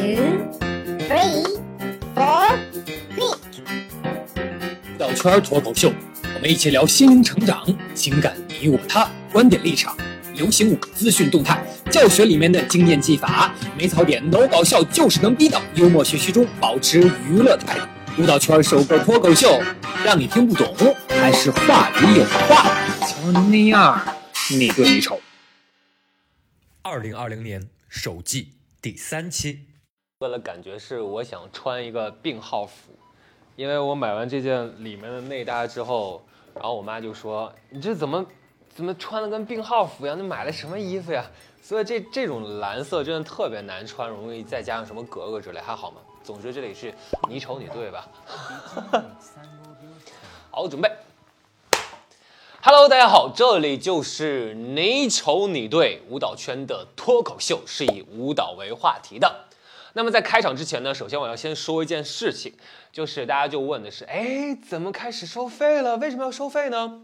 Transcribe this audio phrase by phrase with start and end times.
[0.00, 0.48] two,
[1.06, 1.44] three,
[2.14, 2.58] four,
[3.14, 3.38] click.
[4.94, 5.92] 舞蹈圈脱口秀，
[6.34, 7.62] 我们一起聊心灵成长、
[7.94, 9.94] 情感你我他、观点立场、
[10.34, 17.84] 流行舞资讯动态、教学里面的经验技法，没槽点，no 搞笑，就是能逼到幽默学习中保持娱乐态度。
[18.22, 19.62] 舞蹈圈首个脱口秀，
[20.02, 20.74] 让你听不懂，
[21.10, 22.74] 还是话里有话。
[23.06, 24.02] 瞧您那样，
[24.50, 25.20] 你对你丑。
[26.80, 29.58] 二零二零年首季第三期，个
[30.28, 32.92] 的感觉是我想穿一个病号服，
[33.56, 36.22] 因为我买完这件里面的内搭之后，
[36.54, 38.26] 然后我妈就说：“你这怎么
[38.68, 40.18] 怎么穿的跟病号服一样？
[40.18, 41.24] 你买的什么衣服呀？”
[41.62, 45.96] 所以这这种蓝色真的特别难穿，容易再加上什么格格之类，还好吗？
[46.22, 46.92] 总之这里是
[47.26, 48.06] 你丑你对吧？
[50.50, 50.90] 好，准备。
[52.62, 59.46] Hello，大家好，这里就是你丑你对舞蹈圈的脱口秀，是以舞蹈为话题的。
[59.94, 62.54] 那么在开场之前呢，首先我要先说一件事情，
[62.92, 65.96] 就是大家就问的是，哎，怎么开始收费了？
[65.96, 67.02] 为什么要收费呢？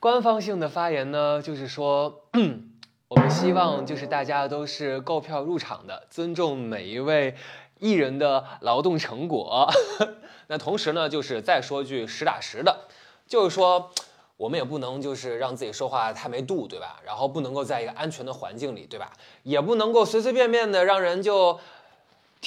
[0.00, 2.22] 官方性的发言呢，就是说，
[3.08, 7.36] 我们希望就是大家都是购票入场的，尊重每一位
[7.78, 9.68] 艺人的劳动成果。
[10.48, 12.88] 那同时呢，就是再说句实打实的，
[13.26, 13.90] 就是说。
[14.38, 17.00] 我们也不能就是让自己说话太没度，对吧？
[17.06, 19.10] 然后不能够在一个安全的环境里，对吧？
[19.44, 21.58] 也不能够随随便便的让人就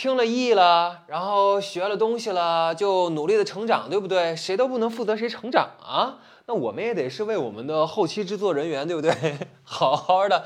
[0.02, 4.34] 听了意了，然后学了东西了，就努力的成长，对不对？
[4.34, 6.20] 谁都不能负责谁成长啊！
[6.46, 9.12] 那我们也得是为我们的后期制作人员，对不对？
[9.62, 10.46] 好好的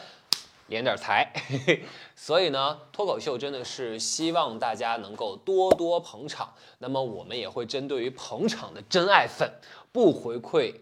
[0.72, 1.32] 敛点财。
[2.18, 6.56] 所以呢，脱口秀真的是希望大家能够多多捧场。
[6.80, 9.54] 那么我们也会针对于捧场的真爱粉，
[9.92, 10.78] 不回馈。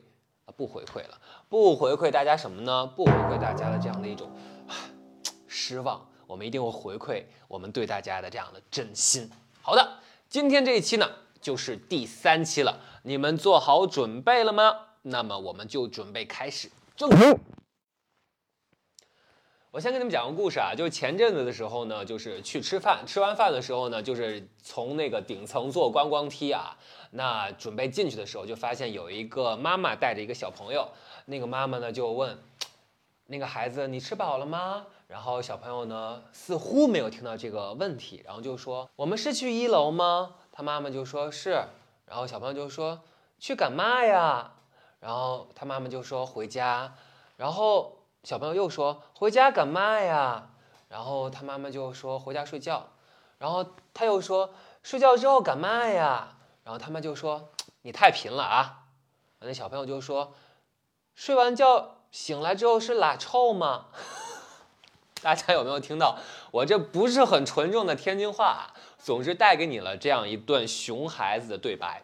[0.55, 1.17] 不回馈了，
[1.49, 2.87] 不回馈大家什么呢？
[2.87, 4.31] 不回馈大家的这样的一种
[5.47, 9.29] 失望，我们一定会回馈我们对大家的这样的真心。
[9.61, 11.05] 好的，今天这一期呢，
[11.41, 14.73] 就是第三期了，你们做好准备了吗？
[15.01, 17.37] 那么我们就准备开始正题。
[19.71, 26.77] 我先给你们讲个故事啊，就是前阵子的时候呢，就是去吃饭，吃完饭的时候呢，就是从那个顶层坐观光梯啊，
[27.11, 30.87] 那准备进去的时候，就发现有一个妈妈带着一个小朋友，
[31.25, 32.41] 那个妈妈呢就问
[33.25, 41.65] 那个孩子：“你吃饱了吗？”然后小朋友呢似乎没有听到这个问题，然后就说：“我们是去一楼吗？”他妈妈就说是，
[42.05, 43.01] 然后小朋友就说
[43.37, 44.53] ：“去干嘛呀？”
[45.01, 46.95] 然后他妈妈就说：“回家。”
[47.35, 47.97] 然后。
[48.23, 50.49] 小朋友又说：“回家干嘛呀？”
[50.89, 52.89] 然后他妈妈就说：“回家睡觉。”
[53.39, 57.49] 然后他又说：“睡觉之后干嘛呀？”然后他妈就说
[57.81, 58.83] ：“你太贫了啊！”
[59.41, 60.33] 那小朋友就说
[61.15, 63.87] ：“睡完觉醒来之后是拉臭吗？”
[65.21, 66.17] 大家有没有听到？
[66.51, 72.03] 我这不是很纯正的天津话，总之带给你了这样一段熊孩子的对白。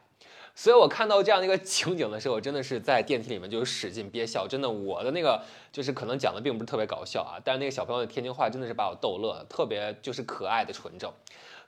[0.56, 4.48] 所以我看到这样的一个情景的时候，真的是在电梯里面就使劲憋笑。
[4.48, 11.12] 真的，我的那个就是可能讲的并不是特别搞笑啊，但是那个小朋友的天津话真的是把我逗乐，特别就是可爱的纯正。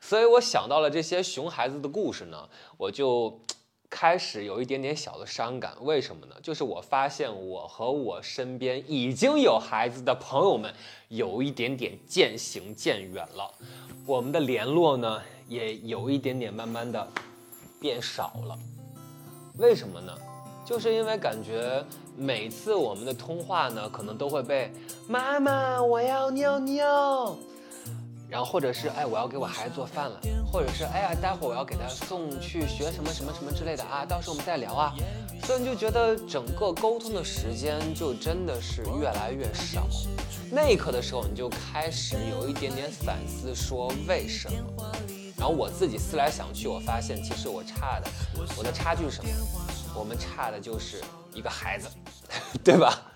[0.01, 3.39] 所以我想到了这些熊孩子的故事呢，我就
[3.89, 5.73] 开始有一点点小的伤感。
[5.81, 6.35] 为什么呢？
[6.43, 10.73] 就是我发现我和我身边已经有孩子的朋友们
[11.07, 13.51] 有一点点渐行渐远了，
[14.05, 17.07] 我们的联络呢也有一点点慢慢的
[17.79, 18.57] 变少了。
[19.57, 20.15] 为什么呢？
[20.65, 21.83] 就是因为感觉
[22.15, 24.71] 每次我们的通话呢，可能都会被
[25.07, 27.35] 妈妈我要尿尿，
[28.29, 34.93] 然后或者是哎我要给我孩子做饭了，或者是哎呀待会儿我要给他送去学什么什么什么之类的啊，到时候我们再聊啊，
[35.43, 39.87] 所以你就觉得整个沟通的时间就真的是越来越少。
[40.51, 44.91] 那一刻的时候，你就开始有一点点反思，说为什么？
[45.37, 48.07] 然后我自己思来想去，我发现其实我差的，
[48.57, 49.29] 我的差距是什么？
[49.95, 51.01] 我们差的就是
[51.33, 51.87] 一个孩子，
[52.63, 53.11] 对吧？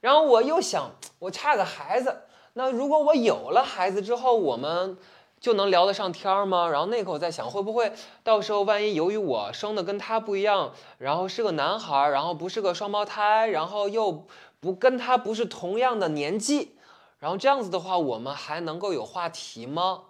[0.00, 2.16] 然后我又想，我差个孩子，
[2.54, 4.96] 那如果我有了孩子之后，我们
[5.40, 6.68] 就能聊得上天儿吗？
[6.68, 7.92] 然后那刻我在想，会不会
[8.22, 14.26] 到时候万一由于我生的跟他不一样，然后是个男孩，然后不是个双胞胎，然后又
[14.60, 16.76] 不跟他不是同样的年纪，
[17.18, 20.02] 然后这样子的话，我们还能够有话题吗？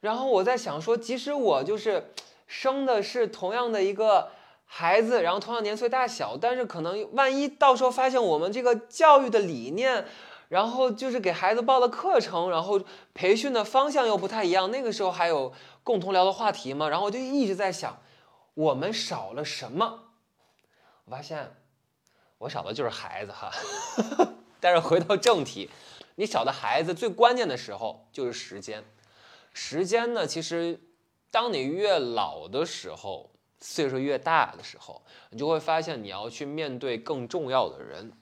[0.00, 2.12] 然后我在想说，即使我就是
[2.46, 4.28] 生的是同样的一个
[4.64, 10.06] 孩子，然后同样年岁大小，但是可能万一到时候发现我们这个教育的理念，
[10.48, 12.80] 然后就是给孩子报的课程，然后
[13.14, 15.52] 培训的方向又不太一样，那个时候还有
[15.84, 16.88] 共同聊的话题吗？
[16.88, 18.00] 然后我就一直在想，
[18.54, 20.04] 我们少了什么？
[21.04, 21.54] 我发现
[22.38, 23.50] 我少的就是孩子哈。
[24.60, 25.70] 但是回到正题，
[26.16, 28.82] 你少的孩子最关键的时候就是时间。
[29.52, 30.80] 时间呢，其实
[31.30, 33.30] 当你越老的时候，
[33.60, 38.12] 岁数越大的时候，你就会发现你要去面对更重要的人，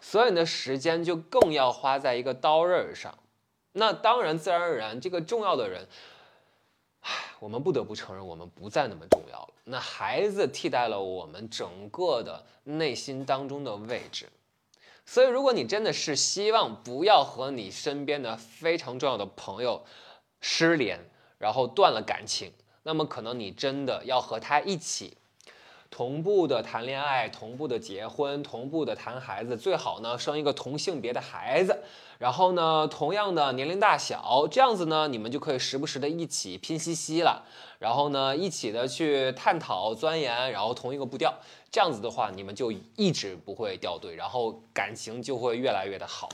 [0.00, 3.18] 所以你的时间就更要花在一个刀刃上。
[3.72, 5.86] 那当然，自然而然，这个重要的人，
[7.00, 9.48] 唉，我们不得不承认，我们不再那么重要了。
[9.64, 14.28] 那孩子替代了我们整个的内心当中的位置。
[15.04, 19.84] 所以，如果你真的是希望不要和你身边的非常重要的朋友
[20.40, 20.98] 失联，
[21.38, 22.52] 然后断了感情，
[22.82, 25.17] 那么可能你真的要和他一起
[25.90, 31.82] 同步的谈恋爱，同步的结婚，同步的谈孩子，最好呢生一个同性别的孩子，
[32.18, 37.44] 然后呢同样的年龄大小，这样子呢你们就可以时不时的一起拼夕夕了，
[37.78, 41.34] 然后呢一起的去探讨钻研，然后同一个步调。
[41.70, 46.28] 这样子的话，你们就一直不会掉队，然后感情就会越来越的好。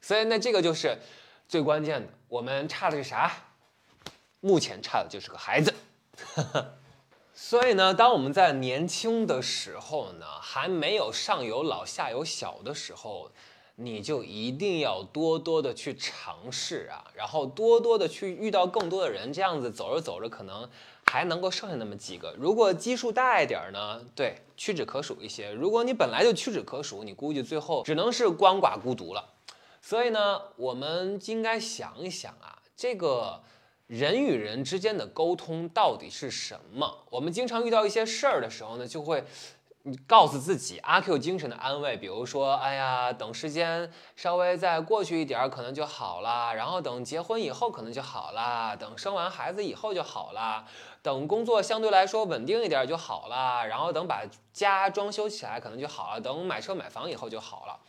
[0.00, 0.98] 所以，那这个就是
[1.46, 2.08] 最关键的。
[2.26, 3.30] 我们差的是啥？
[4.40, 5.72] 目前差的就是个孩子。
[7.42, 13.30] 所以呢，当我们在年轻的时候呢，还没有上有老下有小的时候，
[13.76, 20.68] 你就一定要多多的去尝试啊，然后多多的去遇到更多的人，这样子走着走着，可能。
[21.06, 24.00] 还能够剩下那么几个，如果基数大一点呢？
[24.14, 25.50] 对，屈指可数一些。
[25.50, 29.30] 如果你本来就屈指可数，你估计最后只能是鳏寡孤独了。
[29.82, 33.42] 所以呢，我们应该想一想啊，这个
[33.90, 37.04] 人与人之间的沟通到底是什么？
[37.10, 39.24] 我们经常遇到一些事儿的时候呢，就会。
[40.06, 50.66] 告诉自己阿 Q 精神的安慰，比如说，哎呀，等时间稍微再过去一点儿，可能就好了；然后等结婚以后，可能就好了；等生完孩子以后就好了；
[51.00, 54.22] 等工作相对来说稳定一点就好了；然后等把
[54.52, 57.80] 家装修起来，可能就好了；等买车买房以后就好了。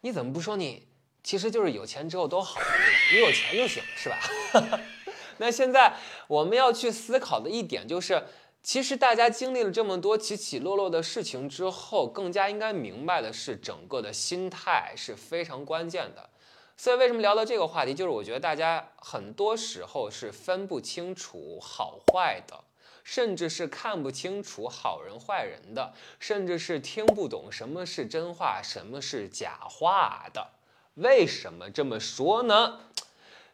[0.00, 0.88] 你怎么不说你
[1.22, 2.66] 其实就是有钱之后都好了？
[3.12, 4.18] 你有钱就行，是吧？
[5.38, 5.94] 那现在
[6.28, 8.22] 我们要去思考的一点就是。
[8.64, 16.30] 其实大家经历了这么多起起落落的事情之后，更加应该明白的是，整个的心态是非常关键的。
[16.76, 22.62] 所以为什么聊到这个话题，就是我觉得大家很多时候是分不清楚好坏的，
[23.02, 30.50] 甚至是看不清楚好人坏人的，甚至是听不懂什么是真话，什么是假话的。
[30.94, 32.78] 为什么这么说呢？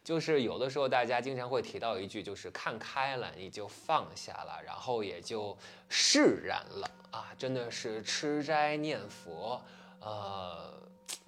[0.09, 5.55] 就是有的时候，大家经常会提到一句，就是看开了，你就放下了，然后也就
[5.87, 7.27] 释然了啊！
[7.37, 9.61] 真的是吃斋念佛，
[10.01, 10.73] 呃，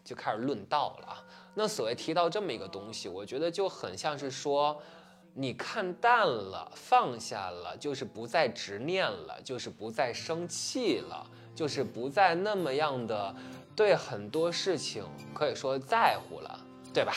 [0.04, 1.24] 就开始论道了啊。
[1.54, 4.82] 那所谓提到这么一个东西，我觉得就很像是说，
[5.36, 11.24] 你看淡了，放下了，就是不再执念了，就是不再生气了，
[11.54, 13.36] 就是不再那么样的
[13.76, 15.04] 对很多事情
[15.36, 16.60] 可以说在乎了，
[16.92, 17.14] 对吧？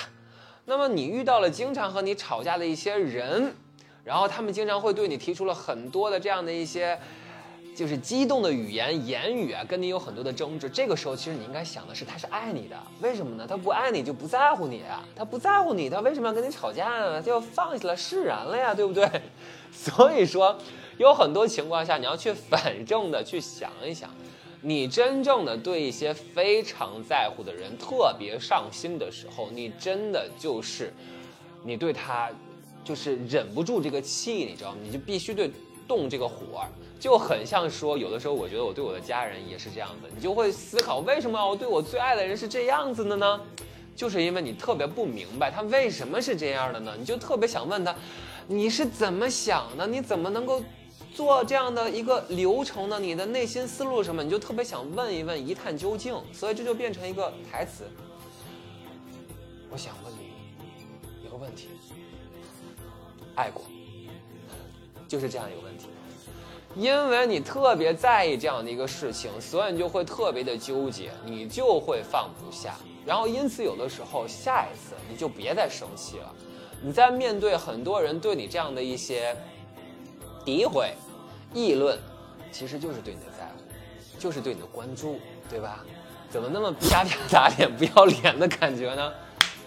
[0.67, 3.55] 那么你遇到了经常和你吵架的一些人，
[4.03, 6.99] 然后他们经常会对你提出了很多的这样的一些，
[7.77, 10.69] 就是激动的语言言语啊，跟你有很多的争执。
[10.69, 13.47] 这个时候，其实你应该想的是，他是爱你的，为什么呢？
[13.47, 17.21] 他不爱你就不在乎你啊，他不在乎你，他为什么要跟你吵架呢？
[17.21, 19.07] 他要放下了，释然了呀，对不对？
[19.71, 20.57] 所以说，
[20.97, 24.09] 有很多情况下，你要去反正的去想一想。
[24.67, 30.91] 你真正的对一些非常在乎的人特别上心的时候，你真的就是，
[31.63, 32.31] 你对他，
[32.83, 34.79] 就是忍不住这个气，你知道吗？
[34.83, 35.51] 你就必须对
[35.87, 36.65] 动这个火，
[36.99, 43.39] 就很像说，有的时候我觉得我对我的家人也是这样子，你就会思考，为什么我对我最爱的人是这样子的呢？
[43.95, 46.95] 就是因为你特别不明白他为什么是这样的呢？
[46.99, 47.95] 你就特别想问他，
[48.47, 49.87] 你是怎么想的？
[49.87, 50.63] 你怎么能够？
[51.15, 57.85] 做这样的一个流程呢，你的内心思路什么，你就特别想问一问，一探究竟，所以这就变成一个台词。
[59.71, 60.33] 我想问你
[61.25, 61.69] 一个问题：
[63.37, 63.65] 爱过？
[65.07, 65.87] 就是这样一个问题，
[66.75, 72.75] 因为你特别在意这样的一个事情，所以你就会特别的纠结，你就会放不下，
[73.07, 76.35] 然后因此有的时候下一次你就别再生气了，
[76.83, 79.37] 你在面对很多人对你这样的一些
[80.45, 80.93] 诋毁。
[81.55, 81.99] 议论，
[82.53, 85.19] 其实就是对你的在乎，就是对你的关注，
[85.49, 85.83] 对吧？
[86.29, 89.13] 怎么那么啪啪打脸、不要脸的感觉呢？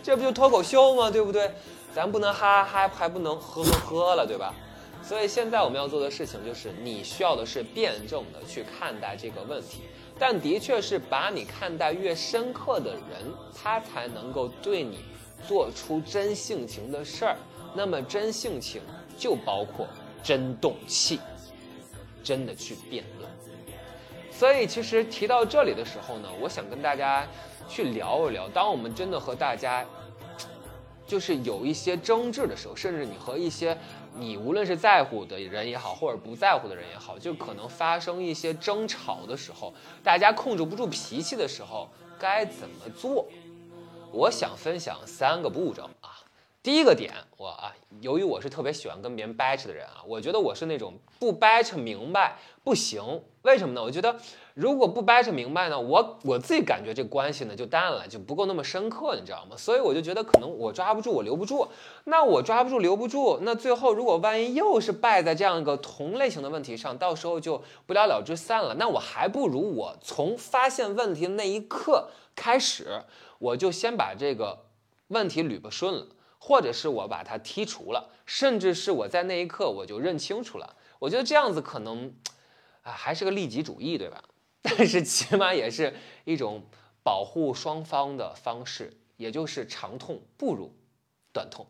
[0.03, 1.09] 这不就脱口秀吗？
[1.09, 1.51] 对不对？
[1.95, 4.53] 咱不能哈哈，还不能呵呵呵了，对吧？
[5.01, 9.83] 所以现在我们要做的事情就是，你需要的是辩证的去看待这个问题，
[10.19, 14.99] 但的确是把你看待越深刻的人，他才能够对你
[15.47, 17.37] 做出真性情的事儿。
[17.73, 18.81] 那么真性情
[19.17, 19.87] 就包括
[20.21, 21.19] 真动气。
[22.27, 23.31] 真的去辩论，
[24.29, 27.25] 所以其实提到这里的时候呢，我想跟大家
[27.69, 29.85] 去聊一聊，当我们真的和大家
[31.07, 33.77] 就是有一些争执的时候，甚至你和一些
[34.13, 41.87] 你无论是在乎的人也好，或者不在乎的人也好，就可能发生一些争吵的时候，大家控制不住脾气的时候，
[42.19, 43.25] 该怎么做？
[44.11, 46.16] 我想分享三个步骤啊。
[46.67, 53.21] 第一个点，我啊，由于我是特别喜欢跟别人掰扯的人啊，我觉得我是那种不掰扯明白不行。
[53.43, 53.81] 为什么呢？
[53.81, 54.17] 我觉得
[54.53, 59.55] 如果不掰扯明白呢，我我自己感觉这关系呢就淡了，就不够那么深刻，你知道吗？
[59.55, 61.69] 所以我就觉得可能我抓不住，我留不住。
[62.03, 68.75] 那我抓不住，留不住，那最后如果万一又是败在这样一个同类型的问题上，到时候就不了了之散了。
[68.77, 73.03] 那我还不如我从发现问题的那一刻开始，
[73.39, 74.65] 我就先把这个
[75.07, 76.07] 问题捋不顺了。
[76.47, 80.77] 或者是我把它剔除了，甚至是我在那一刻我就认清楚了。
[80.97, 82.15] 我觉得这样子可能，
[82.83, 84.23] 啊，还是个利己主义，对吧？
[84.63, 86.63] 但是起码也是一种
[87.03, 90.73] 保护双方的方式，也就是长痛不如
[91.33, 91.67] 短痛。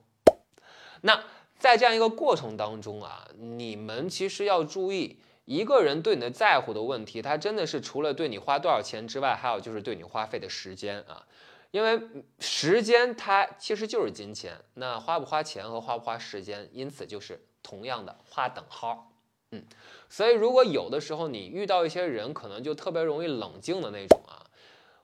[1.01, 1.23] 那
[1.57, 11.25] 在这样一个过程当中啊，你们其实要注意，一个人对你的在乎的问题，他真的是除了对你花多少钱之外，还有就是对你花费的时间啊。
[11.71, 12.01] 因为
[12.39, 19.11] 时间它其实就是金钱，那花不花钱和花不花时间，因此就是同样的画等号。
[19.51, 19.63] 嗯，
[20.09, 24.43] 所以如果有的时候你遇到一些人，可能就特别容易冷静的那种啊，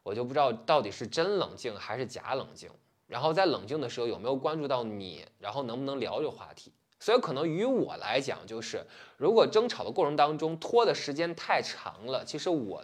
[0.03, 2.69] 我就不知道到底是真冷静还是假冷静。
[3.07, 6.71] 然后在冷静的时候有没有关注到你，然后能不能聊这个话题？
[6.99, 8.85] 所以可能于我来讲，就是
[9.17, 12.83] 如果争吵的过程当中拖的时间太长了，其实我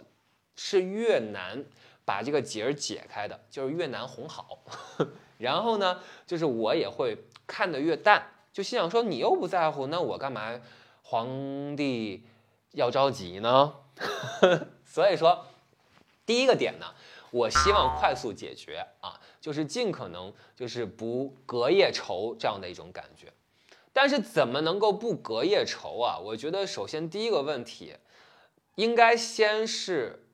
[0.56, 1.64] 是越难。
[2.10, 4.58] 把这个结儿解开的，就是越难哄好。
[5.38, 10.60] 然后呢，就是我也会看得越淡，就心想说你又不在乎，那我干嘛
[11.04, 12.24] 皇帝
[12.72, 13.76] 要着急呢？
[14.84, 15.46] 所以说，
[16.26, 16.86] 第一个点呢，
[17.30, 23.32] 我希望快速解决啊，就是尽可能就是不隔夜仇这样的一种感觉。
[23.92, 26.18] 但是怎么能够不隔夜仇啊？
[26.18, 27.94] 我觉得首先第一个问题，
[28.74, 30.26] 应该先是。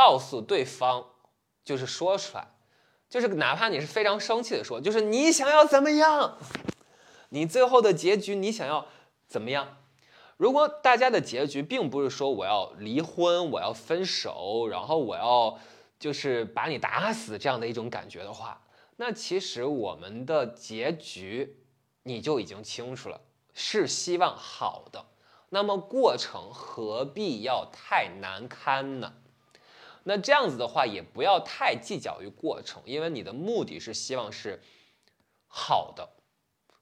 [0.00, 1.04] 告诉对方，
[1.62, 2.54] 就是说出来，
[3.10, 6.38] 就是哪怕你是非常生气的说，就是你想要怎么样，
[7.28, 8.86] 你最后的结局你想要
[9.28, 9.76] 怎么样？
[10.38, 15.58] 如果大家的结局并不是说我要离婚，我要分手，然后我要
[15.98, 18.62] 就是把你打死这样的一种感觉的话，
[18.96, 21.58] 那其实我们的结局
[22.04, 23.20] 你就已经清楚了，
[23.52, 25.04] 是希望好的。
[25.50, 29.12] 那么过程何必要太难堪呢？
[30.04, 34.60] 那这样子的话，也不要太计较于过程，因为你的目的是希望是
[35.46, 36.08] 好的。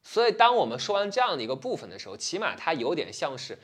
[0.03, 3.59] 所以，当我们说完这样的一个部分的时候，起码它有点像是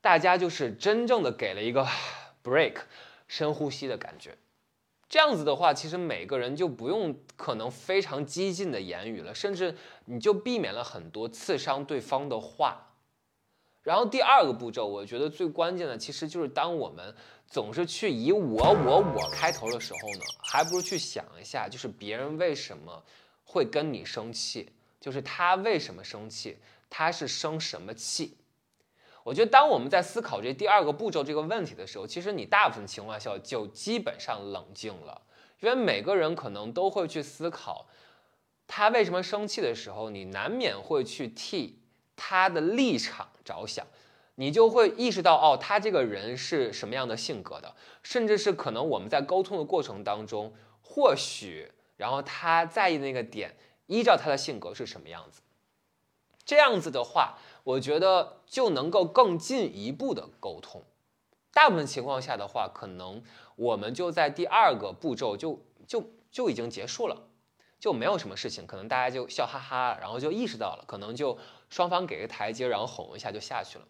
[0.00, 1.86] 大家就是真正的给了一个
[2.44, 2.82] break，
[3.26, 4.36] 深呼吸的感觉。
[5.08, 12.89] 这样子的话，其实每个人就不用可能非常激进的言语了，甚至你就避免了很多刺伤对方的话。
[13.82, 17.14] 然后第二个步骤，我觉得最关键的其实就是当我们。
[17.52, 23.02] 总是去以我我我开头的时候呢，还不如去想一下，就是别人为什么
[23.42, 24.70] 会跟你生气，
[25.00, 26.56] 就是他为什么生气，
[26.88, 28.36] 他是生什么气？
[29.24, 35.20] 我觉得当我们在思考这第二个步骤这个问题的时候，其实你大部分情况下就基本上冷静了，
[35.58, 37.88] 因为每个人可能都会去思考
[38.68, 41.79] 他为什么生气的时候，你难免会去替
[42.22, 43.86] 他的立场着想。
[44.36, 53.54] 你就会意识到，哦，他这个人是什么样的性格的，甚至是可能我们在沟通的过程当中，或许，然后他在意的那个点，
[53.86, 55.42] 依照他的性格是什么样子，
[56.46, 60.84] 这样子的话，我觉得就能够更进一步的沟通。
[61.52, 63.22] 大部分情况下的话，可能
[63.56, 67.28] 我们就在第二个步骤就就就已经结束了，
[67.78, 71.36] 就没有什么事情，可能大家就笑哈哈，然后就意识到了，可能就
[71.70, 73.86] 双方给个台阶，然后哄一下就下去了。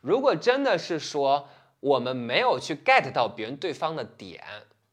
[0.00, 1.48] 如果真的是说
[1.80, 4.44] 我们没有去 get 到别人对方的点，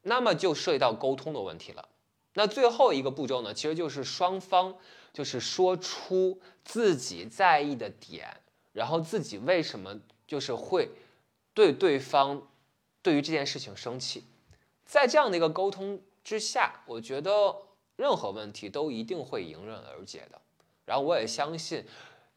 [0.04, 1.90] 那么就涉及到沟通的问题了。
[2.34, 4.76] 那最后一个步骤呢，其实就是双方
[5.14, 8.42] 就是说出自己在意的点，
[8.74, 10.90] 然后自己为什么就是会
[11.54, 12.48] 对对方
[13.02, 14.26] 对于这件事情生气。
[14.86, 17.56] 在这样的一个沟通之下，我觉得
[17.96, 20.42] 任何问题都一定会迎刃而解的。
[20.86, 21.84] 然后我也相信，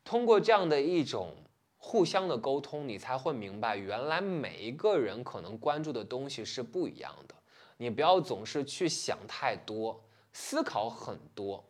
[0.05, 1.35] 通过这样的一种。
[1.81, 7.35] 互相的沟通，你才会明白，原来每一个人可能关注的东西是不一样的。
[7.77, 10.03] 你不要总是去想太多，
[10.33, 11.65] 思考很多，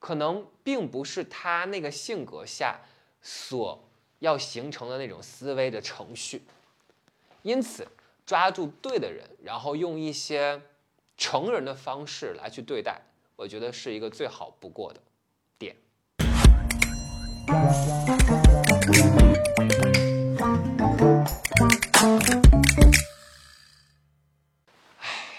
[0.00, 2.80] 可能并不是他那个性格下
[3.22, 3.80] 所
[4.18, 6.42] 要形成的那种思维的程序。
[7.42, 7.86] 因此，
[8.26, 10.60] 抓住对的人，然后用一些
[11.16, 13.00] 成人的方式来去对待，
[13.36, 15.00] 我觉得是一个最好不过的。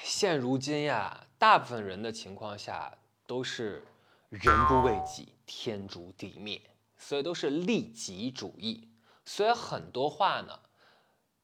[0.04, 3.86] 现如今呀，大部分人的情况下都是
[4.30, 6.62] 人不为己，天诛地灭，
[6.98, 8.90] 所以都是利己主义。
[9.26, 10.60] 所以很多话呢，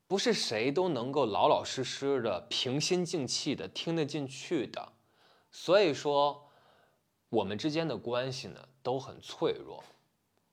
[0.07, 4.93] 不是谁都能够老老实实的、平心静气的听得进去的。
[5.51, 6.49] 所以说，
[7.29, 9.83] 我们之间的关系呢都很脆弱，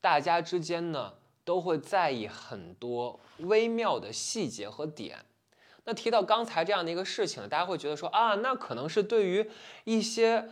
[0.06, 1.12] 大家之间呢
[1.44, 5.18] 都会在意很多微妙的细节和点。
[5.82, 9.50] 那提到刚才这样的一个事情，大家会觉得说啊，那可能是对于
[9.82, 10.48] 一些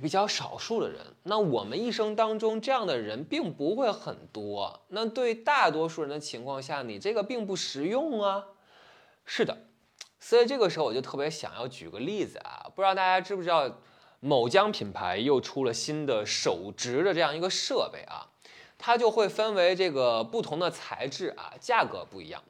[0.00, 1.00] 比较少数的人。
[1.24, 4.82] 那我们一生当中这样的人并不会很多。
[4.86, 8.44] 那对大多数人的情况下，你这个并不实用啊。
[9.24, 9.58] 是的，
[10.20, 13.68] 所以这个时候我就特别想要举个例子啊，不知道大家知不知道，
[14.20, 18.30] 某江品牌又出了新的手植的这样一个设备啊，
[18.78, 22.42] 它就会分为这个不同的材质啊，价格不一样。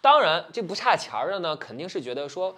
[0.00, 2.56] 当然，这不差钱儿的呢，肯定是觉得说，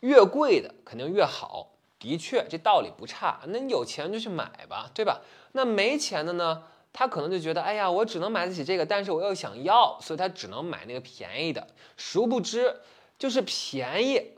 [0.00, 1.72] 越贵的肯定越好。
[1.98, 3.40] 的确，这道理不差。
[3.46, 5.22] 那你有钱就去买吧，对吧？
[5.52, 11.68] 那没钱的呢，他可能就觉得，哎呀，我只能买得起这个，但是我又想要，所以他只能买那个便宜的。
[11.96, 12.80] 殊不知，
[13.18, 14.32] 就是便宜，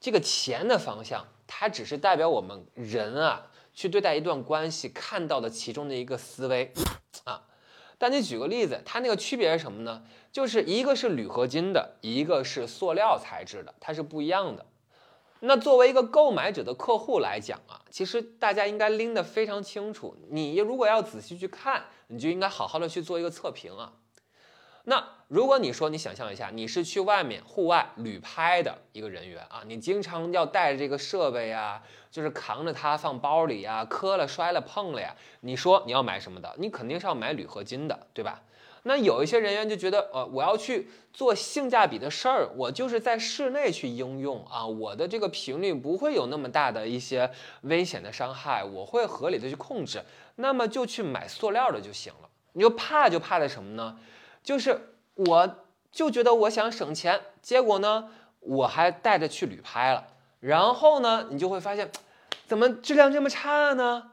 [0.00, 6.72] 这个钱的方向，它只是代表我们人啊，去对待一段关系看到的其中的一个思维
[7.24, 7.42] 啊。
[7.98, 10.02] 但你举个例子，它那个区别是什么呢？
[10.30, 14.66] 就是一个是铝合金的，一个是塑料材质的，它是不一样的。
[15.40, 20.16] 那作为一个购买者的客户来讲啊，其实大家应该拎得非常清楚。
[20.30, 23.92] 你如果要仔细去看，你就应该好好的去做一个测评啊。
[24.84, 36.54] 那如果你说你想象一下，你是去外面户外旅拍的一个人员啊，你经常要带着这个设备呀，就是扛着它放包里呀，磕了摔了碰了呀，你说你要买什么的？
[36.58, 38.42] 你肯定是要买铝合金的，对吧？
[38.84, 47.28] 那有一些人员就觉得，呃，我要去做性价比的事儿，我就是在室内去应用啊，我的这个频率不会有那么大的一些
[47.62, 50.04] 危险的伤害，我会合理的去控制，
[50.36, 52.28] 那么就去买塑料的就行了。
[52.52, 53.98] 你就怕就怕在什么呢？
[54.44, 54.80] 就是
[55.16, 55.56] 我
[55.90, 60.06] 就觉得我想省钱，结果呢，我还带着去旅拍了，
[60.40, 61.90] 然后呢，你就会发现，
[62.46, 64.12] 怎么质量这么差呢？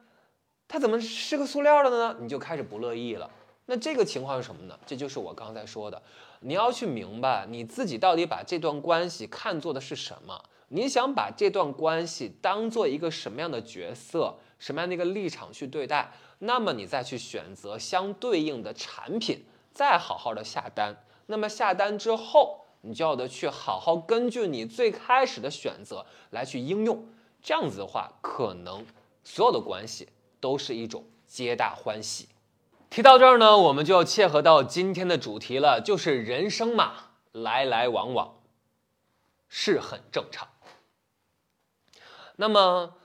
[0.68, 2.18] 它怎么是个塑料的呢？
[2.22, 3.30] 你就开始不乐意了。
[3.66, 4.80] 那这个情况是什么呢？
[4.86, 6.02] 这就是我刚才说的，
[6.39, 21.03] 你要去明白你自己到底把这段关系看作的是什么，你想把这段关系当做一个什么样的角色、什么样的一个立场去对待，那么你再去选择相对应的产品，再好好的下单。
[21.25, 27.07] 那么下单之后，你就要的去好好根据你最开始的选择来去应用，
[27.41, 28.86] 这样子的话，可能
[29.23, 30.09] 所有的关系
[30.39, 32.29] 都是一种皆大欢喜。
[32.89, 38.36] 提到这儿呢，我们就要切合到今天的主题了，就是人生嘛，来来往往
[39.49, 40.49] 是很正常。
[42.36, 42.97] 那么，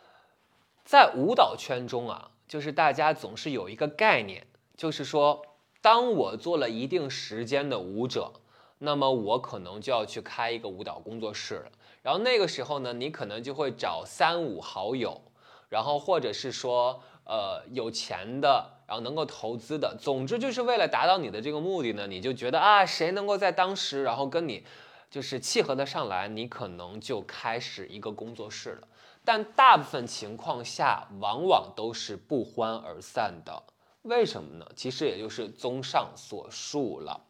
[0.85, 5.42] 在舞蹈圈中啊，就是大家总是有一个概念，就是说，
[5.81, 8.33] 当我做了一定时间的舞者，
[8.79, 11.73] 那么我可能就要去开一个舞蹈工作室了。
[12.03, 15.21] 然后那个时候呢，你可能就会找三五好友，
[15.69, 18.75] 然后或者是说，呃，有钱的。
[18.88, 24.64] 然后能够投资的，总之就是为了达到你的这个目的呢，你就觉得啊，谁能够在当时，然后跟你
[25.11, 28.88] 就是契合的上来，你可能就开始一个工作室了。
[29.27, 33.62] 但大部分情况下，往往都是不欢而散的。
[34.09, 34.66] 为什么呢？
[34.75, 37.25] 其实也就是综上所述了。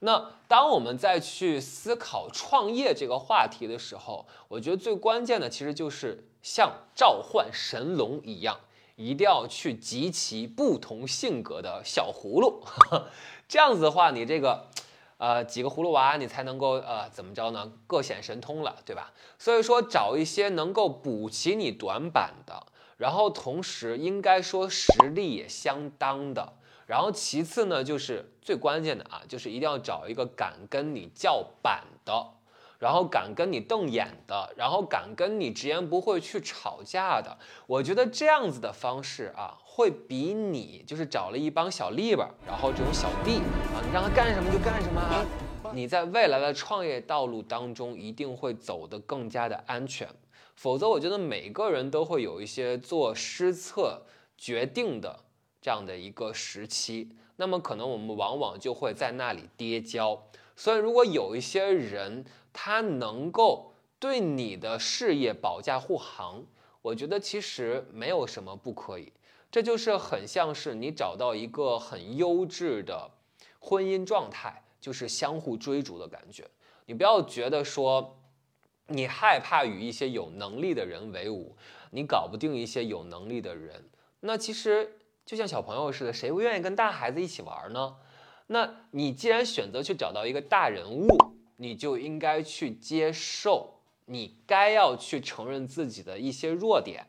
[0.00, 8.60] 那当我们再去思考创业这个话题的时候，我觉得最关键的其实就是像召唤神龙一样。
[9.00, 12.64] 一定要去集齐不同性格的小葫芦，
[13.46, 14.66] 这样子的话，你这个，
[15.18, 17.70] 呃，几个葫芦娃，你才能够呃怎么着呢？
[17.86, 19.12] 各显神通了，对吧？
[19.38, 22.66] 所以说，找一些能够补齐你短板的，
[22.98, 26.52] 然后同时应该说实力也相当的，
[26.86, 32.34] 然后其次呢，就是最关键的啊，就是一定要找一个敢跟你叫板的。
[32.80, 43.38] 然后敢跟你瞪眼的，然后敢跟你直言不讳去吵架的，我觉得这样子的方式啊，会比你就是找了一帮小利吧，然后这种小弟
[43.74, 45.26] 啊，你让他干什么就干什么，啊
[45.74, 50.08] 你在未来的创业道路当中一定会走得更加的安全。
[50.58, 54.02] 否则，我觉得每个人都会有一些做失策
[54.36, 55.20] 决定的
[55.62, 60.20] 这样的一个时期，那么可能我们往往就会在那里跌跤。
[60.56, 66.44] 所以，如果有一些人，他能够对你的事业保驾护航，
[66.82, 69.12] 我觉得其实没有什么不可以，
[69.52, 73.08] 这就是很像是你找到一个很优质的
[73.60, 76.44] 婚姻状态，就是相互追逐的感觉。
[76.86, 78.17] 你不要觉得说
[78.88, 81.56] 你害怕与一些有能力的人为伍，
[81.90, 83.84] 你搞不定一些有能力的人，
[84.20, 87.96] 那其实就像小朋友似的，谁不愿意跟大孩子一起玩呢？
[88.48, 91.06] 那你既然选择去找到一个大人物，
[91.56, 93.74] 你就应该去接受。
[94.10, 97.06] 你该要去承认自己的一些弱点，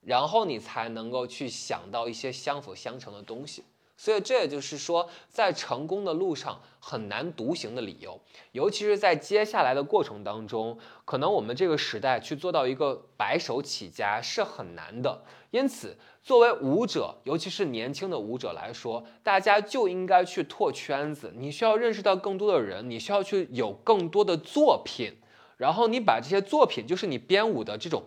[0.00, 3.62] 然后你才能够去想到一些相辅相成的东西。
[3.96, 8.20] 所以这也就是说，在成功的路上很难独行的理由，
[8.52, 15.22] 尤其是在接下来的过程当中，可能我们这个时代去做到一个白手起家是很难的。
[15.50, 21.32] 因此，作为舞者，尤其是年轻的舞者来说，大家就应该去拓圈子。
[21.36, 25.18] 你需要认识到更多的人，你需要去有更多的作品。
[25.56, 28.06] 然后你把这些作品，就是你编舞的这种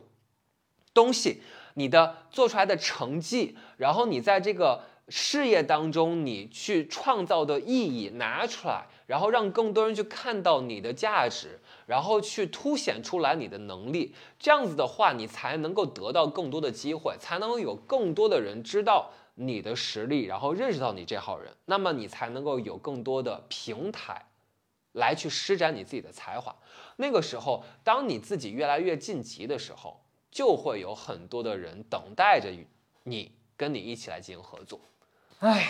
[0.93, 1.41] 东西，
[1.75, 14.13] 你的做出来的成绩，然后你在这个事业当中你去创造的意义拿出来，然后让更多人去看到你的价值，然后去凸显出来你的能力。
[14.37, 24.25] 这样子的话，你才能够得到更多的机会，才能有更多的人知道你的实力，然后认识到你这号人，那么你才能够有更多的平台
[24.91, 26.53] 来去施展你自己的才华。
[26.97, 32.49] 那个时候，当你自己越来越晋级的时候，就会有很多的人等待着
[33.03, 34.81] 你，跟你一起来进行合作。
[35.39, 35.67] 唉，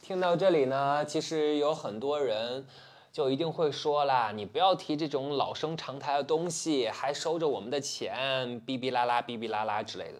[0.00, 2.64] 听到这里呢，其实有很多人
[3.10, 10.18] 就一定会说啦：“你不要提这种老生常谈的东西，还收着我们的钱，哔哔啦啦，哔哔啦啦之类的。”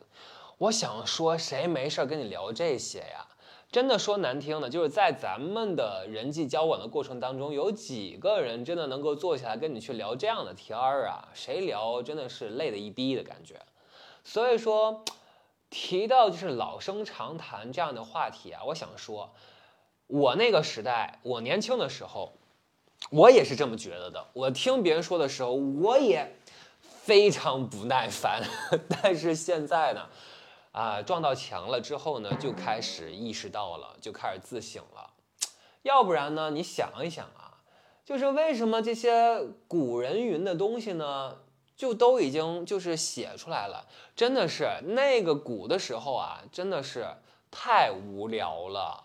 [0.59, 3.29] 我想说，谁没事跟你聊这些呀？
[3.71, 11.29] 真的说难听的，就是在咱们的人际交往的过程当中，有几个人真的能够坐下来跟你去聊这样的天儿啊？
[11.33, 13.55] 谁聊真的是累的一逼的感觉。
[14.25, 15.05] 所以说，
[15.71, 19.33] 提到就是老生常谈这样的话题啊，我想说，
[20.09, 22.35] 我那个时代，我年轻的时候，
[23.11, 24.27] 我也是这么觉得的。
[24.33, 26.37] 我听别人说的时候，我也
[26.83, 28.43] 非常不耐烦。
[28.91, 30.09] 但是现在呢？
[30.73, 35.11] 啊，撞到墙了之后呢，就开始意识到了，就开始自省了。
[35.83, 37.59] 要不然呢，你想一想啊，
[38.05, 41.39] 就是为什么这些古人云的东西呢，
[41.81, 43.87] 就都已经就是写出来了？
[44.15, 47.07] 真的是那个古的时候啊，真的是
[47.51, 49.05] 太无聊了，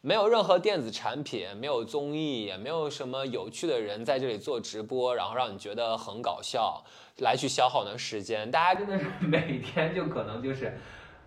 [0.00, 6.82] 没有任何电子产品，没有综艺，也没有什么有趣的人在这里做直播，然后让你觉得很搞笑，
[7.18, 8.50] 来去消耗你的时间。
[8.50, 10.80] 大家真的是 每天就可能就是。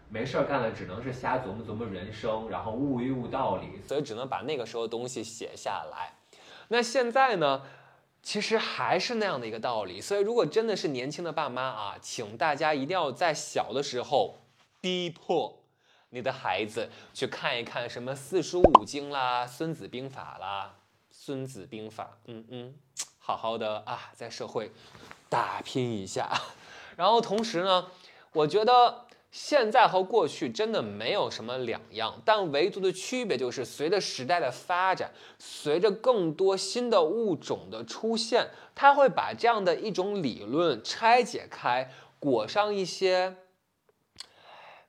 [0.09, 6.13] 没事儿干了，只能是瞎琢磨琢磨人生，然后悟一悟道理，所以只能把那个时候东西写下来。
[6.69, 7.61] 那现在呢，
[8.27, 10.01] 其实还是那样的一个道理。
[10.01, 14.35] 所以如果真的是年轻的爸妈啊，请大家一定要在小的时候
[14.81, 15.63] 逼迫
[16.09, 20.75] 你的孩子去看一看什么四书五经啦、孙子兵法啦、
[21.09, 22.75] 孙子兵法，嗯嗯，
[23.17, 24.73] 好好的啊，在社会
[25.29, 26.29] 打拼一下。
[26.97, 27.87] 然后同时呢，
[28.33, 29.06] 我觉得。
[29.39, 43.35] 现在和过去真的没有什么两样，但唯独的区别就是，随着时代的发展，随着更多新的物种的出现，它会把这样的一种理论拆解开，裹上一些。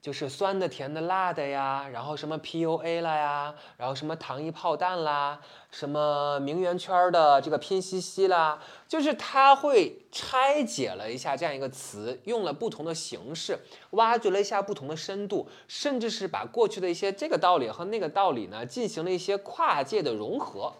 [0.01, 5.41] 就是酸的、甜的、辣的呀，然后什么 PUA 啦呀，然后什么糖衣炮弹啦，
[5.73, 13.59] 什么名媛圈的这个拼夕夕啦，就是他会拆解了一下这样一个词，用了不同的形式，
[13.91, 20.75] 挖掘了一下不同的深度，甚至是把过去的一些这个道理和那个道理呢进行了一些跨界的融合，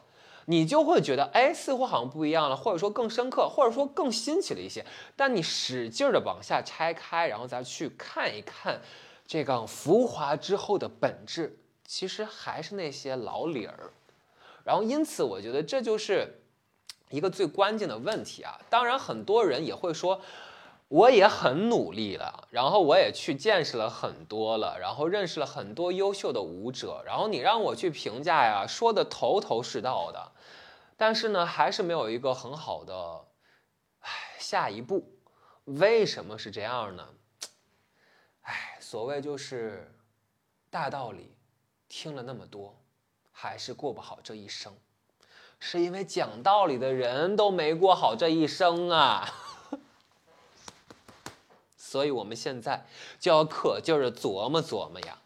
[0.47, 4.87] 你就会觉得，哎，似乎好像不一样了，或者说更深刻，或者说更新奇了一些。
[5.17, 8.81] 但你使劲儿的往下拆开，然后再去看一看。
[9.29, 13.93] 这个浮华之后的本质，其实还是那些老理儿。
[14.65, 16.41] 然后，因此，我觉得这就是
[17.11, 18.59] 一个最关键的问题啊。
[18.71, 20.23] 当然，很多人也会说，
[20.89, 27.03] 我也很努力了，然后我也去见识了很多了，然后认识了很多优秀的舞者。
[27.05, 30.33] 然后你让我去评价呀，说的头头是道的，
[30.97, 33.27] 但是呢，还是没有一个很好的，
[34.01, 35.13] 唉，下一步。
[35.67, 37.07] 为什么是这样呢？
[38.91, 39.87] 所谓就是
[40.71, 41.31] 大道理，
[41.91, 42.75] 听了那么多，
[43.31, 44.75] 还是过不好这一生，
[45.59, 49.31] 是因为讲道理的人都没过好这一生啊。
[51.77, 52.87] 所以我们现在
[53.21, 55.19] 就要可劲儿的琢磨琢磨呀，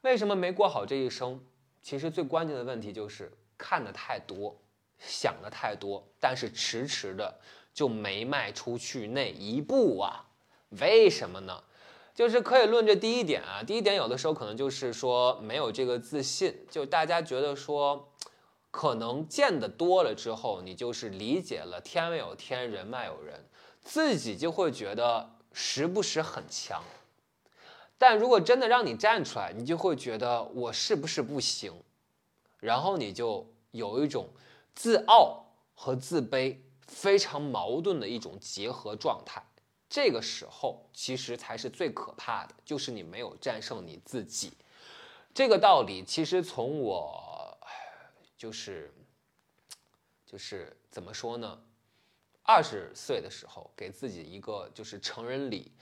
[0.00, 1.44] 为什么没过好这一生？
[1.82, 4.56] 其实最关键的问题就是看的太多，
[4.98, 7.38] 想的太多，但是迟迟的
[7.74, 10.24] 就没迈出去那一步啊。
[10.70, 11.64] 为什么呢？
[12.14, 18.12] 就是可以论这第一点啊，第一点有的时候可能就是说没有这个自信，就大家觉得说，
[18.70, 23.44] 可能见得多了之后，你就是理解了天外有天，人外有人，
[23.82, 26.82] 自己就会觉得时不时很强。
[27.96, 31.72] 但如果真的让你站出来，你就会觉得我是不是不行，
[32.58, 34.28] 然后你就有一种
[34.74, 39.42] 自傲和自卑非常矛盾的一种结合状态。
[39.90, 44.52] 这个时候其实才是最可怕的，就是你没有战胜你自己。
[45.34, 47.58] 这个道理其实从我
[48.38, 48.94] 就是
[50.24, 51.60] 就是怎么说呢？
[52.42, 55.72] 二十岁的时候给自己一个就是成人礼。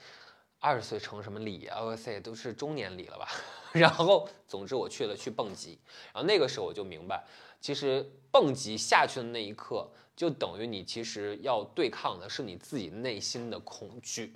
[0.61, 1.79] 二十岁成什么礼啊？
[1.83, 3.29] 哇塞，都是中年礼了吧？
[3.71, 5.79] 然后，总之我去了去蹦极，
[6.13, 7.23] 然后那个时候我就明白，
[7.61, 9.89] 其实蹦极下去的那一刻，
[10.19, 14.35] 就等于你其实要对抗的是你自己内心的恐惧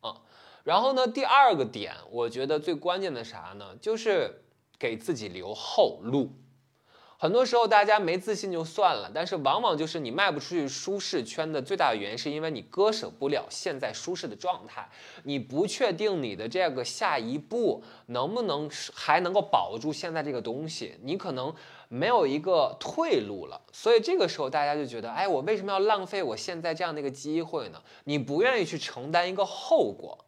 [0.00, 0.20] 啊。
[0.64, 3.76] 然后呢，第二个点，我觉得最关键的啥呢？
[3.80, 4.42] 就是
[4.80, 6.32] 给自己留后路。
[7.22, 14.90] 很多时候大家没自信就算了，但是往往就是你迈不出去舒适圈的最大的原因，是因为你割舍不了现在舒适的状态，
[15.22, 21.54] 你不确定你的这个下一步能不能还能够保住现在这个东西，你可能
[21.88, 23.60] 没有一个退路了。
[23.70, 27.80] 所以这个时候大家就觉得，哎，我为什么要浪费我现在这样的一个机会呢？
[28.02, 30.18] 你不愿意去承担一个后果，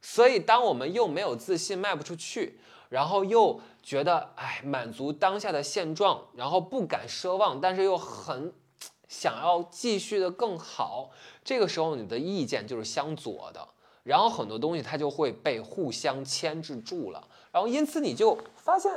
[0.00, 2.58] 所以当我们又没有自信，迈不出去。
[2.88, 8.52] 然后又觉得哎，满足当下的现状，然后不敢奢望，但是又很
[9.08, 11.08] 想要继续的更好。
[11.42, 13.66] 这个时候你的意见就是相左的，
[14.02, 18.92] 然后很多东西它就会被互相牵制住了，然后因此你就发现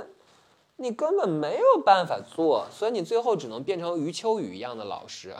[0.76, 5.34] 你根本没有办法做，所以你最后只能变成余秋雨一样的老师。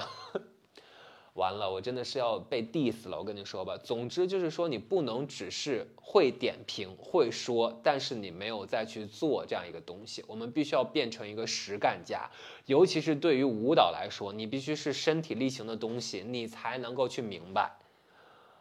[1.34, 3.18] 完了，我真的是要被 diss 了。
[3.18, 10.24] 我跟你说吧，总之就是说，你不能只是会点评、会说，但是你没有再去做这样一个东西。
[10.28, 12.30] 我们必须要变成一个实干家，
[12.66, 17.78] 尤其是对于舞蹈来说，你必须是身体力行的东西，你才能够去明白。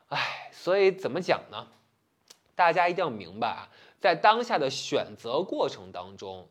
[0.09, 1.67] 哎，所以怎么讲呢？
[2.55, 3.69] 大家一定要明白啊，
[4.01, 6.47] 在当下的选择过程当中。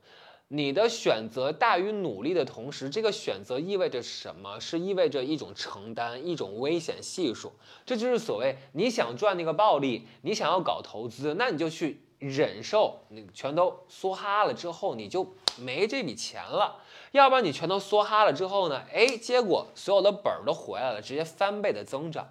[0.51, 4.59] 你的选择大于努力的同时，这个选择意味着什么？
[4.59, 7.53] 是意味着一种承担，一种危险系数。
[7.85, 16.81] 这就是所谓你想赚那个暴利，你想要搞投资，那你就去忍受，你全都梭哈了之后，你就没这笔钱了。
[17.11, 18.81] 要不然你全都梭哈了之后呢？
[18.91, 22.27] 哎，结果所有的本儿都回来了，直接翻倍的增长。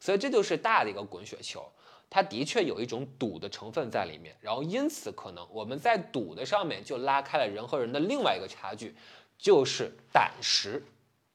[0.00, 1.64] 所以这就是大的一个滚雪球。
[2.10, 8.96] 它的确有一种赌的成分在里面，然后因此可能我们在赌的上面就拉开了人和人的另外一个差距，
[9.38, 10.84] 就是胆识。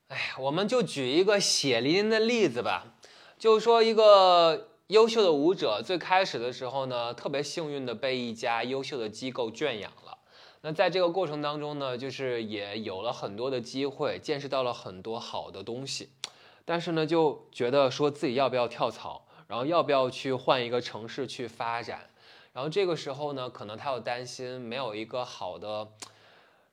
[0.10, 2.98] 哎呀，我们就举一个血淋淋的例子吧，
[3.40, 10.18] 就说一个优秀的舞者，最开始的时候呢，特别幸运的被一家优秀的机构圈养了。
[10.62, 16.10] 那在这个过程当中呢，就是也有了很多的机会，见识到了很多好的东西，
[16.66, 19.25] 但是呢，就觉得说自己要不要跳槽。
[19.48, 22.10] 然后要不要去换一个城市去发展？
[22.52, 25.90] 然后这个时候呢，可能他又担心没有一个好的，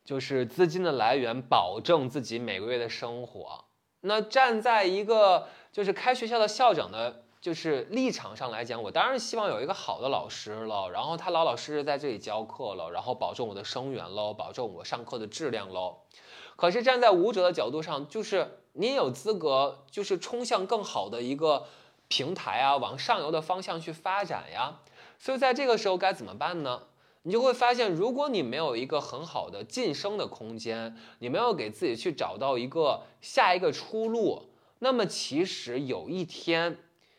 [0.05, 3.65] 就是资金的来源，保证自己每个月的生活。
[4.03, 15.99] 那站在一个就是开学校的校长的，就是立场上来讲，我当然希望有一个好的老师了，然后他老老实实在这里教课了，然后保证我的生源喽，保证我上课的质量喽。
[16.55, 21.67] 可是站在舞者的角度上，就是你有资格，就是冲向更好的一个。
[22.13, 24.81] 平台啊，往上游的方向去发展呀，
[25.19, 26.83] 所以在这个时候该怎么办呢？
[27.23, 36.77] 你就会发现，如果你没有一个很好的晋升的空间，你没有给自己去找到一个下一个出路，那么其实有一天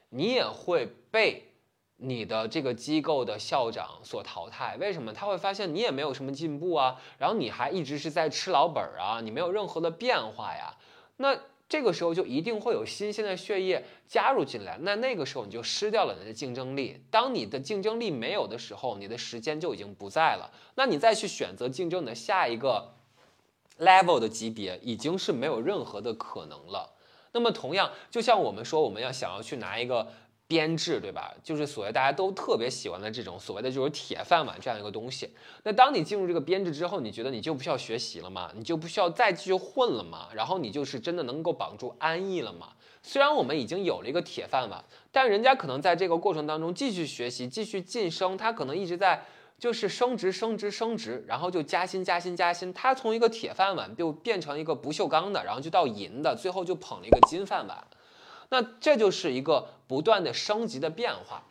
[0.09, 1.53] 你也会被
[1.97, 4.77] 你的这个机构的校长所淘汰。
[4.79, 5.11] 为什么？
[5.11, 10.77] 他会发现你也没有什么进步啊，然后你还一直是在吃老本儿啊，你没有任何的变化呀，
[11.17, 11.35] 那。
[11.73, 17.03] 这个时候就一定会有新鲜的血液加入进来，那那个时候你就失掉了你的竞争力。
[17.09, 20.53] 当你的竞争力没有的时候，你的时间就已经不在了。
[20.75, 22.93] 那你再去选择竞争你的下一个
[23.79, 26.93] level 的级别，已经是没有任何的可能了。
[27.31, 30.13] 那么同样，就像我们说，我们要想要去拿一个。
[30.47, 31.33] 编制对吧？
[31.41, 35.33] 就是所谓大家都特别喜欢的这种所谓的就是铁饭碗这样一个东西。
[35.63, 38.51] 那当你进入这个编制之后，你觉得你就不需要学习了吗？
[38.55, 40.27] 你就不需要再继续混了吗？
[40.33, 42.73] 然后你就是真的能够绑住安逸了吗？
[43.01, 49.25] 虽然我们已经有了一个铁饭碗，但人家可能在这个过程当中继续学习、继续晋升，他可能一直在
[49.57, 52.71] 就是升职、升职、升职，然后就加薪、加薪、加薪。
[52.73, 57.87] 他从一个铁饭碗就变成一个不锈钢的，然后就到银的，最后就捧了一个金饭碗。
[58.49, 61.43] 那这就是一个不断的升级的变化。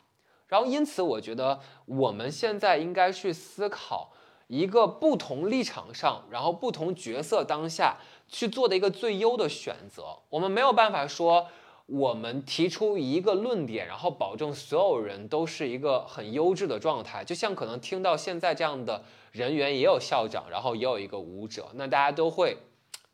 [0.47, 4.11] 然后因此我觉得我们现在应该去思考
[4.47, 10.19] 一个不同立场上，然后不同角色当下去做的一个最优的选择。
[10.29, 11.47] 我们没有办法说。
[11.85, 17.25] 我们提出一个论点，然后保证所有人都是一个很优质的状态。
[17.25, 19.03] 就像可能听到现在这样的
[19.33, 22.57] 人员，也有校长，然后也有一个舞者，那大家都会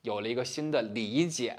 [0.03, 1.57] 有了一个新的理解。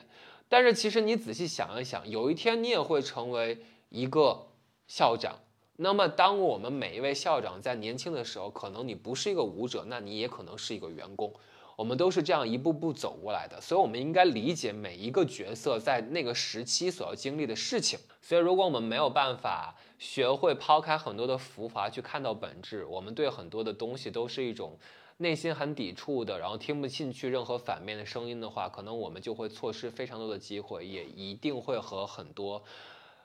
[0.50, 3.56] 但是其实你仔细想一想，有一天你也会成为
[3.88, 4.48] 一个
[4.88, 5.38] 校长。
[5.76, 11.32] 那么当我们每一位校长在年轻的时候，可能你不是一个舞者，那你也可能是一个员工。
[11.76, 17.98] 我们都是这样一步步走过来的，所以我们应该理解每一个角色在那个时期所要经历的事情。
[18.20, 24.76] 所以，如果我们没有办法学会抛开很多的浮华去看到本质，我们对很多的东西都是一种
[25.20, 32.62] 内心很抵触的，然后听不进去任何反面的声音的话，可能我们就会错失非常多的机会，也一定会和很多，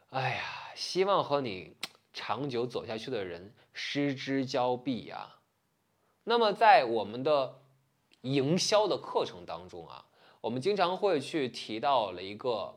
[0.09, 0.43] 哎呀，
[0.75, 1.75] 希望和你
[2.13, 5.37] 长久走下去的人失之交臂呀。
[6.25, 7.55] 那么，在我们的。
[8.25, 10.03] 营销的课程当中啊，
[10.41, 12.75] 我们经常会去提到了一个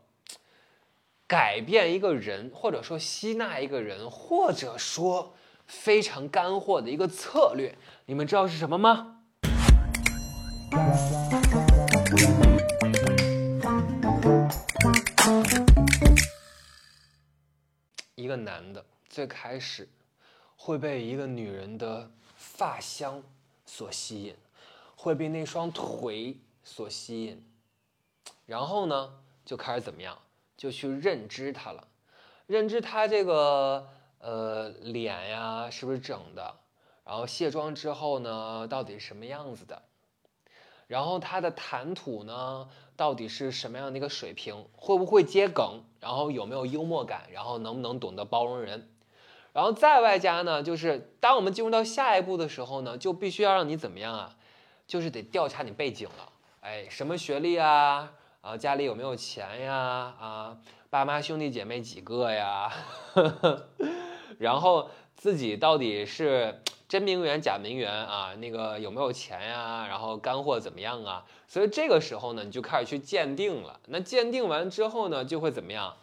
[1.27, 5.33] 改变一个人，或者说吸纳一个人，或者说
[5.65, 7.75] 非常干货的一个策略。
[8.11, 9.19] 你们知道是什么吗？
[18.15, 19.87] 一个男的最开始
[20.57, 23.23] 会被一个女人的发香
[23.67, 24.35] 所吸引。
[24.97, 27.47] 会被那双腿所吸引，
[28.47, 29.13] 然后呢，
[29.45, 30.19] 就开始怎么样？
[30.57, 31.87] 就去认知她了，
[32.47, 33.87] 认知她这个
[34.21, 36.55] 呃脸呀，是不是整的？
[37.09, 39.81] 然后卸妆之后呢，到底什么样子的？
[40.87, 44.67] 然后他的谈吐呢，到底是什么样的一个水平？
[44.77, 45.83] 会不会接梗？
[46.01, 47.23] 然后有没有幽默感？
[47.33, 48.91] 然后能不能懂得包容人？
[49.55, 54.37] 然后再外加呢，就是当我们进入到下一步的时候呢，就必须要让你怎么样啊？
[54.87, 58.13] 就是得调查你背景了，哎，什么学历啊？
[58.43, 59.75] 啊，家里有没有钱呀？
[59.75, 60.59] 啊，
[60.91, 62.71] 爸妈兄弟姐妹几个呀？
[64.39, 68.35] 然后自己到底是真名媛假名媛啊？
[68.37, 69.87] 那个有没有钱呀？
[69.87, 71.27] 然后干货怎么样啊？
[71.47, 73.79] 所以这个时候呢，你就开始去鉴定了。
[73.89, 75.95] 那鉴定完之后呢，就会怎么样？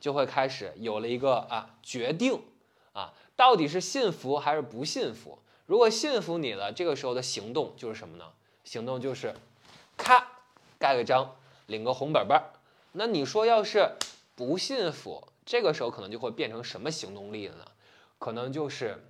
[0.00, 2.42] 就会开始有了一个啊决定
[2.94, 5.38] 啊，到底是信服还是不信服？
[5.66, 8.24] 如果信服你了，这个时候的行动就是什么呢？
[8.64, 9.34] 行动就是，
[9.96, 10.26] 咔，
[10.78, 12.40] 盖个章，领个红本本。
[12.92, 13.92] 那你说要是
[14.34, 17.64] 不信服，这个时候可能就会变成什么行动力了呢？
[18.18, 19.06] 可能就是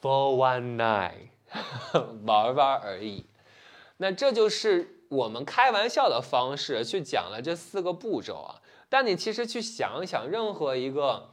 [0.00, 1.28] for one night，
[2.26, 3.26] 玩玩而已。
[3.98, 8.62] 那这就是我们开玩笑的方式去讲了这四个步骤啊。
[8.88, 11.30] 但你其实去想一想，任何一个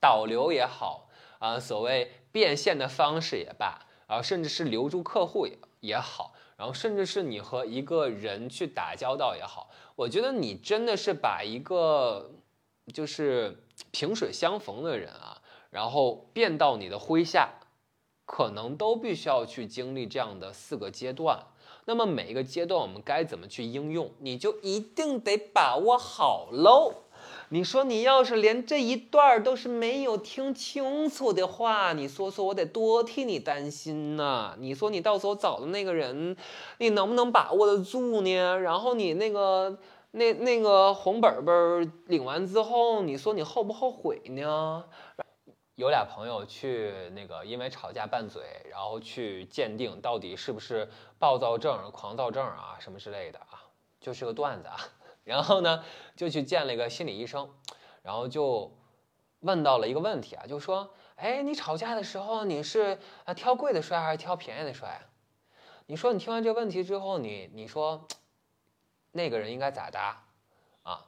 [0.00, 2.12] 导流也好啊，所谓。
[2.32, 12.30] 变现的方式也罢，然后甚至是留住客户也也好，然后甚至是你和一个人去打交道也好，我觉得你真的是把一个
[12.94, 17.48] 就是萍水相逢的人啊，然后变到你的麾下，
[18.32, 21.40] 可能都必须要去经历这样的四个阶段。
[21.86, 26.92] 那么每一个阶段我们该怎么去应用，你就一定得把握好喽。
[27.48, 34.54] 你说你要是连这一段都是没有听清楚的话，你说说我得多替你担心呐！
[34.60, 36.36] 你说你到时候找的那个人，
[36.78, 38.56] 你能不能把握得住呢？
[38.60, 39.76] 然后你那个
[40.12, 44.84] 那那个红本本领完之后，你说你后不后悔呢？
[45.80, 50.86] 有俩朋友去那个因为吵架拌嘴，然后去鉴定到底是不是
[51.18, 53.64] 暴躁症、狂躁症啊什么之类的啊，
[53.98, 54.76] 就是个段子啊。
[55.24, 55.82] 然后呢，
[56.14, 57.50] 就去见了一个心理医生，
[58.02, 58.76] 然后就
[59.40, 65.00] 问到了一个问题啊，就说：“哎，你吵架的时候你是啊挑贵的摔还是挑便宜的摔？”
[65.88, 68.06] 你说你听完这个问题之后，你你说
[69.12, 70.24] 那个人应该咋答
[70.82, 71.06] 啊？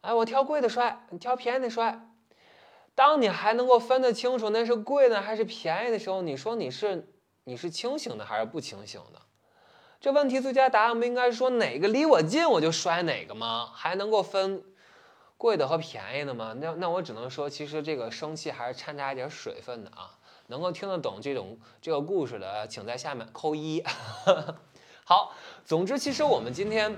[0.00, 2.08] 哎，我挑贵的摔，你挑便宜的摔。
[2.94, 7.08] 当你还能够分得清楚那是贵的还是便宜的时候，你说你是
[7.44, 9.20] 你是清醒的还是不清醒的？
[10.00, 13.70] 这问题最佳答案不应该说哪个离我近我就摔哪个吗？
[13.74, 14.62] 还能够分
[15.36, 16.54] 贵的和便宜的吗？
[16.58, 20.18] 那那我只能说，其实这个生气还是掺杂一点水分的啊。
[20.46, 23.82] 能够听得懂这种这个故事的，请在下面扣一。
[25.04, 25.32] 好，
[25.64, 26.94] 总之，其实我们今天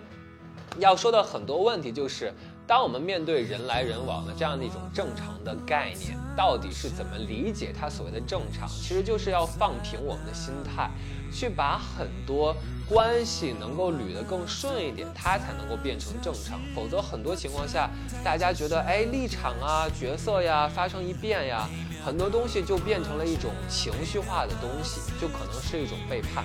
[0.79, 2.35] 要说的很多问题就是，
[2.67, 8.69] 当我们面对人来人往的这样的一种正常的概念，到底是怎么理解它所谓的正常？
[8.69, 10.91] 其实就是要放平我们的心态，
[11.33, 12.57] 去把很多
[12.89, 16.59] 关系能够捋得更顺一点，它才能够变成正常。
[16.75, 17.89] 否则，很多情况下，
[18.25, 21.69] 大家觉得，哎，立场啊、角色呀发生一变呀，
[22.05, 26.45] 很多东西就变成了一种情绪化的东西，就可能是一种背叛。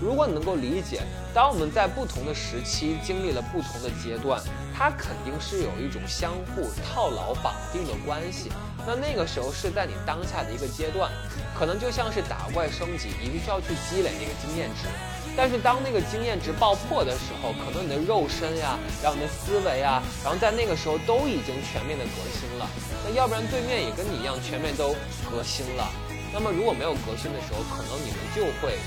[0.00, 1.02] 如果你能够理解，
[1.32, 4.40] 当我们在不同的时期经历了不同的阶段，
[4.80, 8.50] 它肯定是有一种相互套牢绑定的关系。
[8.86, 11.12] 那那个时候是在你当下的一个阶段，
[11.54, 14.88] 可能就像是打怪升级，你必须要去积累那个经验值。
[15.36, 22.66] 但是当那个经验值爆破的时候，可能你的肉身呀，然后你的思维啊，然后在那个时候都已经全面的革新了。
[23.04, 24.96] 那要不然对面也跟你一样全面都
[25.28, 25.92] 革新了。
[26.32, 28.80] 那么如果没有革新的时候，可能你们就会。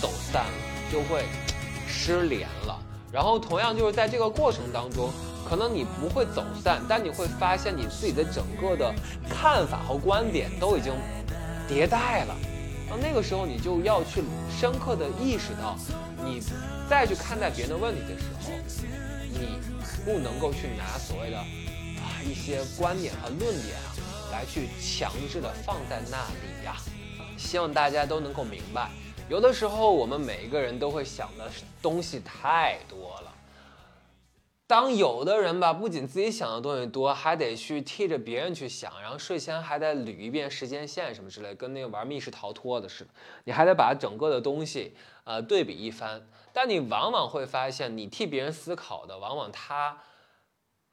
[0.00, 0.52] 走散了，
[0.92, 1.24] 就会
[1.88, 2.80] 失联了。
[3.12, 5.10] 然后同样就是在这个过程当中，
[5.48, 8.94] 可能你不会走散，但你会发现你自己的整个的
[9.28, 10.92] 看法和观点都已经
[11.68, 12.36] 迭代了。
[12.90, 15.76] 那那个时候你就要去深刻的意识到，
[16.24, 16.42] 你
[16.88, 18.52] 再去看待别人的问题的时候，
[19.30, 19.58] 你
[20.04, 23.96] 不能够去拿所谓的啊一些观点和论点啊
[24.32, 26.76] 来去强制的放在那里呀。
[27.36, 28.90] 希望大家都能够明白。
[29.28, 31.50] 有的时候，我们每一个人都会想的
[31.82, 33.34] 东西太多了。
[34.66, 43.10] 当有的人吧，不仅自己想的东西多，还得去替着别人去想，然后睡前还得捋一遍时间线什么之类，跟那个玩密室逃脱的似的。
[43.44, 46.26] 你还得把整个的东西呃对比一番。
[46.54, 49.98] 但你往往会发现，你替别人思考的，往往他。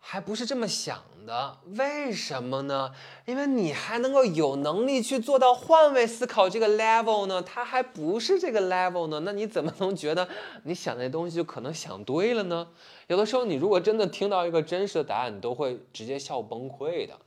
[0.08, 2.94] 还不是这么想的，为什么呢？
[3.26, 10.30] 因为你还能够有能力去做到换位思考这个 level 呢，他还不是这个 level 呢，那你怎么能觉得
[10.64, 12.68] 你想那东西就可能想对了呢？
[13.08, 17.18] 有的时候，你如果真的听到一个真实的答案，你都会直接笑崩溃的。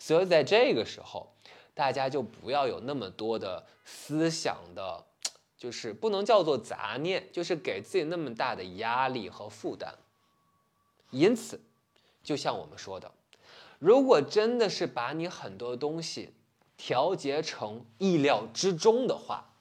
[0.00, 1.32] 所以在这个时候，
[1.72, 5.04] 大家就不要有那么多的思想的，
[5.56, 9.94] 就是不能叫做杂念，就是给自己那么大的压力和负担。
[11.10, 11.60] 因此。
[12.24, 13.12] 就像我们说的，
[13.78, 16.32] 如果真的是把你很多东西
[16.76, 19.52] 调节成意料之中的话，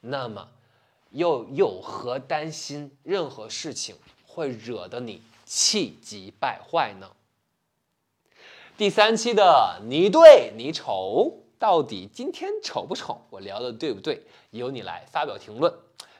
[0.00, 0.48] 那么
[1.10, 3.96] 又有何担心任何事情
[4.26, 7.12] 会惹得你气急败坏呢？
[8.76, 13.22] 第三期的你对你丑，到底今天丑不丑？
[13.30, 14.24] 我聊的对不对？
[14.50, 15.72] 由你来发表评论，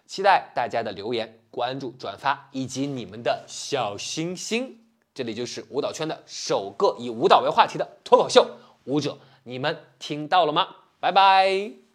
[0.06, 4.76] 期待大家的留言、关注、转发以及你们的小心心。
[5.12, 10.68] 这里就是舞蹈圈的首个以舞蹈为话题的脱口秀舞者，你们听到了吗？
[11.00, 11.89] 拜拜。